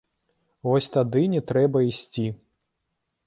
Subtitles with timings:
[0.69, 2.27] Вось тады не трэба ісці.